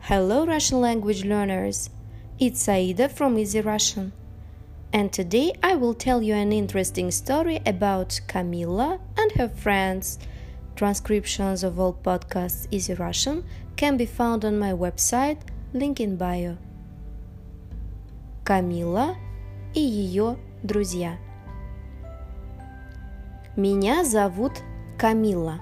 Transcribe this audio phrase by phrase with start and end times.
[0.00, 1.88] Hello, Russian language learners.
[2.38, 4.12] It's Aida from Easy Russian.
[4.92, 10.18] And today I will tell you an interesting story about Camilla and her friends.
[10.76, 13.44] Transcriptions of all podcasts Easy Russian
[13.76, 15.38] can be found on my website,
[15.72, 16.58] link in bio.
[18.44, 19.16] Камила
[19.72, 21.16] и ее друзья.
[23.56, 24.60] Меня зовут
[24.98, 25.60] Камила.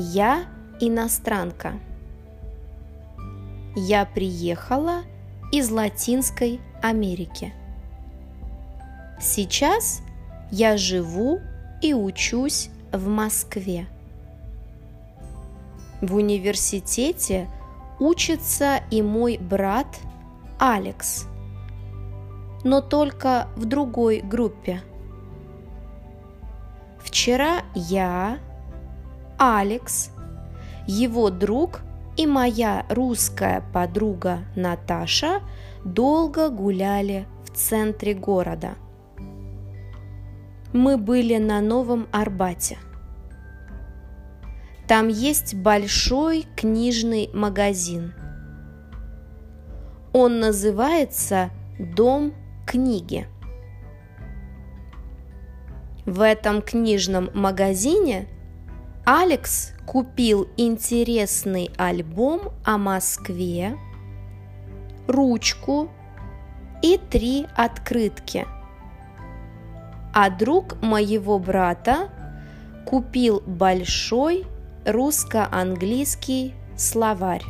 [0.00, 0.44] Я
[0.78, 1.72] иностранка.
[3.74, 5.02] Я приехала
[5.50, 7.52] из Латинской Америки.
[9.20, 10.02] Сейчас
[10.52, 11.40] я живу
[11.82, 13.88] и учусь в Москве.
[16.00, 17.48] В университете
[17.98, 19.98] учится и мой брат
[20.60, 21.26] Алекс,
[22.62, 24.80] но только в другой группе.
[27.00, 28.38] Вчера я,
[29.38, 30.10] Алекс,
[30.86, 31.80] его друг
[32.16, 35.42] и моя русская подруга Наташа
[35.84, 38.74] долго гуляли в центре города.
[40.72, 42.78] Мы были на Новом Арбате.
[44.88, 48.14] Там есть большой книжный магазин.
[50.12, 52.34] Он называется «Дом
[52.66, 53.28] книги».
[56.06, 58.26] В этом книжном магазине
[59.10, 63.78] Алекс купил интересный альбом о Москве,
[65.06, 65.88] ручку
[66.82, 68.46] и три открытки.
[70.12, 72.10] А друг моего брата
[72.84, 74.44] купил большой
[74.84, 77.46] русско-английский словарь.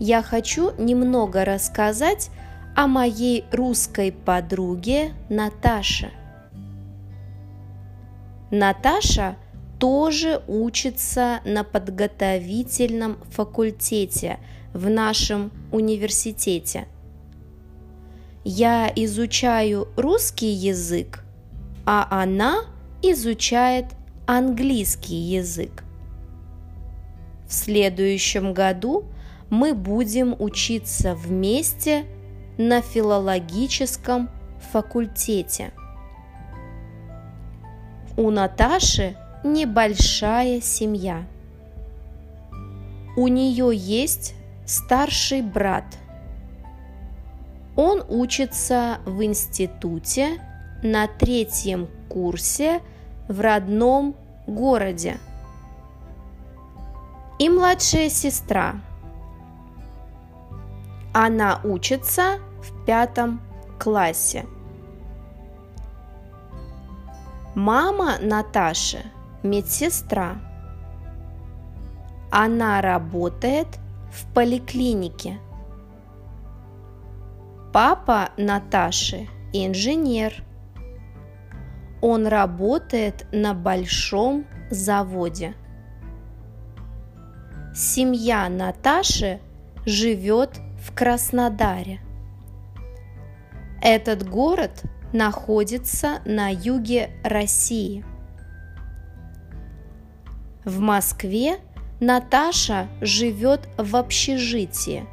[0.00, 2.30] Я хочу немного рассказать
[2.74, 6.10] о моей русской подруге Наташе.
[8.52, 9.34] Наташа
[9.80, 14.38] тоже учится на подготовительном факультете
[14.72, 16.86] в нашем университете.
[18.44, 21.24] Я изучаю русский язык,
[21.84, 22.60] а она
[23.02, 23.86] изучает
[24.26, 25.82] английский язык.
[27.48, 29.06] В следующем году
[29.50, 32.06] мы будем учиться вместе–
[32.58, 34.30] на филологическом
[34.72, 35.72] факультете.
[38.16, 41.24] У Наташи небольшая семья.
[43.16, 44.34] У нее есть
[44.66, 45.84] старший брат.
[47.76, 50.40] Он учится в институте
[50.82, 52.80] на третьем курсе
[53.28, 54.14] в родном
[54.46, 55.18] городе.
[57.38, 58.80] И младшая сестра–
[61.12, 63.40] она учится в пятом
[63.78, 64.46] классе.
[67.54, 69.04] Мама Наташи–
[69.42, 70.36] медсестра.
[72.30, 73.66] Она работает
[74.10, 75.38] в поликлинике.
[77.70, 80.42] Папа Наташи– инженер.
[82.00, 85.54] Он работает на большом заводе.
[87.74, 89.40] Семья Наташи
[89.84, 92.00] живет в Краснодаре.
[93.82, 98.04] Этот город находится на юге России.
[100.64, 101.58] В Москве
[102.00, 105.06] Наташа живет в общежитии.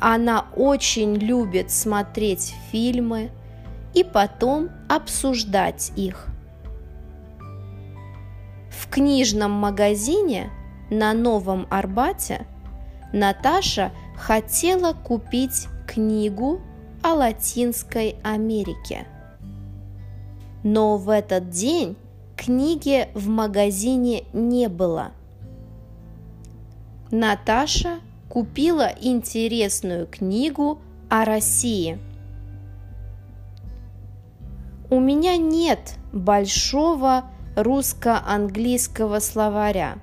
[0.00, 3.30] Она очень любит смотреть фильмы
[3.92, 6.26] и потом обсуждать их.
[8.70, 10.50] В книжном магазине
[10.90, 12.46] на Новом Арбате–
[13.12, 16.60] Наташа хотела купить книгу
[17.02, 19.06] о Латинской Америке.
[20.62, 21.96] Но в этот день
[22.36, 25.12] книги в магазине не было.
[27.10, 30.78] Наташа купила интересную книгу
[31.08, 31.98] о России.
[34.90, 37.24] У меня нет большого
[37.56, 39.98] русско-английского словаря,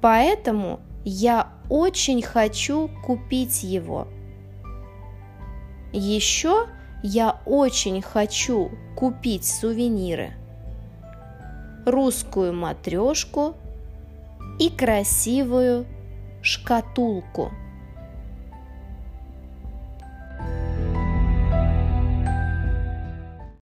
[0.00, 4.08] поэтому я очень хочу купить его.
[5.92, 6.66] Еще
[7.02, 10.32] я очень хочу купить сувениры.
[11.86, 13.54] Русскую матрешку
[14.58, 15.86] и красивую
[16.42, 17.50] шкатулку–